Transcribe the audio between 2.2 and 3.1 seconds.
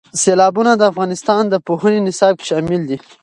کې شامل دي.